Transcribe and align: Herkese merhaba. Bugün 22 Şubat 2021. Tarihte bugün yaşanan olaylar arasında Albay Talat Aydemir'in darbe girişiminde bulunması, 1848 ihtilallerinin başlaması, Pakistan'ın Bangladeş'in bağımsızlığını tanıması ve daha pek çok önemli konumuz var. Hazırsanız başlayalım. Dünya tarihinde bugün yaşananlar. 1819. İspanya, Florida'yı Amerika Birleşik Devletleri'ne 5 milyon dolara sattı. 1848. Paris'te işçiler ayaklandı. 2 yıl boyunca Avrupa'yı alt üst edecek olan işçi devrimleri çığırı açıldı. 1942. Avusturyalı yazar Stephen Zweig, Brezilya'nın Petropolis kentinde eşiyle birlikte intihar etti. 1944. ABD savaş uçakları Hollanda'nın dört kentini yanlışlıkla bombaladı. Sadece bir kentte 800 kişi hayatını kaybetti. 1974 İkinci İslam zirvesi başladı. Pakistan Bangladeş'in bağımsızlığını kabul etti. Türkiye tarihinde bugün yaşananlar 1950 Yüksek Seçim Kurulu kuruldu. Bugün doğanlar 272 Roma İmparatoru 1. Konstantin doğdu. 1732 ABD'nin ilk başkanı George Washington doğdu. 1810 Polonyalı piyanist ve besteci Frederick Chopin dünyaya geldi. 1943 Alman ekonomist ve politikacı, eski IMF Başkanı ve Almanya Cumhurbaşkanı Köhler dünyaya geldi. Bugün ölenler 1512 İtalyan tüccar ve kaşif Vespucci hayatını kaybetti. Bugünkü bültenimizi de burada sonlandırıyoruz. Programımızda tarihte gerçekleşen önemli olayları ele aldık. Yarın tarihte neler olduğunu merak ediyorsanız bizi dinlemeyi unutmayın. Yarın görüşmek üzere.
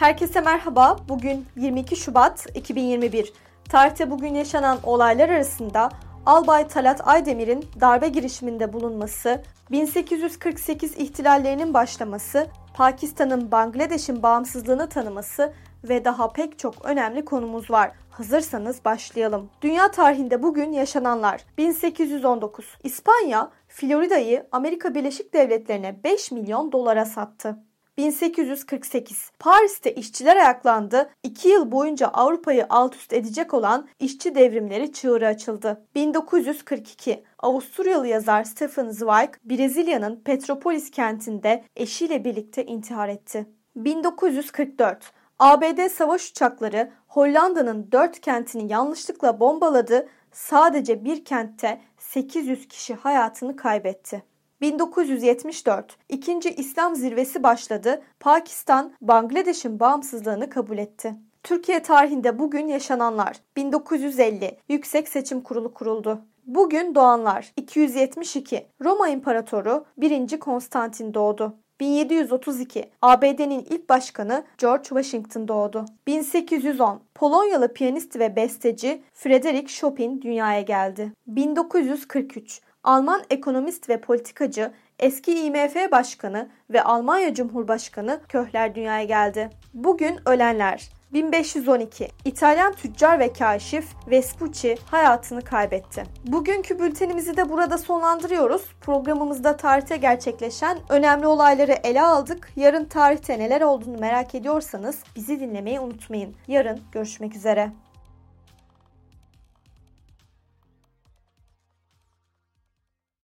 Herkese 0.00 0.40
merhaba. 0.40 0.96
Bugün 1.08 1.46
22 1.56 1.96
Şubat 1.96 2.46
2021. 2.54 3.32
Tarihte 3.68 4.10
bugün 4.10 4.34
yaşanan 4.34 4.78
olaylar 4.82 5.28
arasında 5.28 5.88
Albay 6.26 6.68
Talat 6.68 7.08
Aydemir'in 7.08 7.64
darbe 7.80 8.08
girişiminde 8.08 8.72
bulunması, 8.72 9.42
1848 9.70 10.98
ihtilallerinin 10.98 11.74
başlaması, 11.74 12.46
Pakistan'ın 12.74 13.52
Bangladeş'in 13.52 14.22
bağımsızlığını 14.22 14.88
tanıması 14.88 15.52
ve 15.84 16.04
daha 16.04 16.32
pek 16.32 16.58
çok 16.58 16.84
önemli 16.84 17.24
konumuz 17.24 17.70
var. 17.70 17.92
Hazırsanız 18.10 18.84
başlayalım. 18.84 19.50
Dünya 19.62 19.90
tarihinde 19.90 20.42
bugün 20.42 20.72
yaşananlar. 20.72 21.44
1819. 21.58 22.66
İspanya, 22.84 23.50
Florida'yı 23.68 24.46
Amerika 24.52 24.94
Birleşik 24.94 25.34
Devletleri'ne 25.34 26.04
5 26.04 26.30
milyon 26.30 26.72
dolara 26.72 27.04
sattı. 27.04 27.69
1848. 28.00 29.30
Paris'te 29.38 29.94
işçiler 29.94 30.36
ayaklandı. 30.36 31.10
2 31.22 31.48
yıl 31.48 31.72
boyunca 31.72 32.06
Avrupa'yı 32.06 32.66
alt 32.68 32.96
üst 32.96 33.12
edecek 33.12 33.54
olan 33.54 33.88
işçi 33.98 34.34
devrimleri 34.34 34.92
çığırı 34.92 35.26
açıldı. 35.26 35.86
1942. 35.94 37.24
Avusturyalı 37.38 38.06
yazar 38.06 38.44
Stephen 38.44 38.88
Zweig, 38.88 39.30
Brezilya'nın 39.44 40.20
Petropolis 40.24 40.90
kentinde 40.90 41.64
eşiyle 41.76 42.24
birlikte 42.24 42.64
intihar 42.64 43.08
etti. 43.08 43.46
1944. 43.76 45.12
ABD 45.38 45.88
savaş 45.88 46.30
uçakları 46.30 46.90
Hollanda'nın 47.08 47.92
dört 47.92 48.20
kentini 48.20 48.72
yanlışlıkla 48.72 49.40
bombaladı. 49.40 50.08
Sadece 50.32 51.04
bir 51.04 51.24
kentte 51.24 51.80
800 51.98 52.68
kişi 52.68 52.94
hayatını 52.94 53.56
kaybetti. 53.56 54.22
1974 54.60 55.96
İkinci 56.08 56.50
İslam 56.50 56.96
zirvesi 56.96 57.42
başladı. 57.42 58.02
Pakistan 58.20 58.92
Bangladeş'in 59.00 59.80
bağımsızlığını 59.80 60.50
kabul 60.50 60.78
etti. 60.78 61.14
Türkiye 61.42 61.82
tarihinde 61.82 62.38
bugün 62.38 62.66
yaşananlar 62.68 63.36
1950 63.56 64.58
Yüksek 64.68 65.08
Seçim 65.08 65.40
Kurulu 65.40 65.74
kuruldu. 65.74 66.22
Bugün 66.46 66.94
doğanlar 66.94 67.52
272 67.56 68.66
Roma 68.84 69.08
İmparatoru 69.08 69.84
1. 69.96 70.40
Konstantin 70.40 71.14
doğdu. 71.14 71.54
1732 71.80 72.90
ABD'nin 73.02 73.66
ilk 73.70 73.88
başkanı 73.88 74.44
George 74.58 74.82
Washington 74.82 75.48
doğdu. 75.48 75.84
1810 76.06 77.00
Polonyalı 77.14 77.72
piyanist 77.72 78.18
ve 78.18 78.36
besteci 78.36 79.02
Frederick 79.14 79.68
Chopin 79.68 80.22
dünyaya 80.22 80.60
geldi. 80.60 81.12
1943 81.26 82.60
Alman 82.84 83.22
ekonomist 83.30 83.88
ve 83.88 84.00
politikacı, 84.00 84.72
eski 84.98 85.32
IMF 85.32 85.92
Başkanı 85.92 86.48
ve 86.70 86.82
Almanya 86.82 87.34
Cumhurbaşkanı 87.34 88.20
Köhler 88.28 88.74
dünyaya 88.74 89.04
geldi. 89.04 89.50
Bugün 89.74 90.18
ölenler 90.26 90.90
1512 91.12 92.08
İtalyan 92.24 92.72
tüccar 92.72 93.18
ve 93.18 93.32
kaşif 93.32 93.86
Vespucci 94.10 94.76
hayatını 94.90 95.42
kaybetti. 95.42 96.04
Bugünkü 96.26 96.78
bültenimizi 96.78 97.36
de 97.36 97.48
burada 97.48 97.78
sonlandırıyoruz. 97.78 98.62
Programımızda 98.80 99.56
tarihte 99.56 99.96
gerçekleşen 99.96 100.78
önemli 100.88 101.26
olayları 101.26 101.72
ele 101.72 102.02
aldık. 102.02 102.52
Yarın 102.56 102.84
tarihte 102.84 103.38
neler 103.38 103.60
olduğunu 103.60 103.98
merak 103.98 104.34
ediyorsanız 104.34 104.98
bizi 105.16 105.40
dinlemeyi 105.40 105.80
unutmayın. 105.80 106.34
Yarın 106.48 106.80
görüşmek 106.92 107.36
üzere. 107.36 107.72